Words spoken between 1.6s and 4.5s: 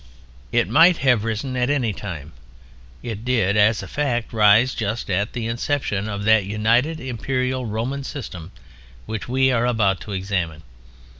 any time: it did, as a fact,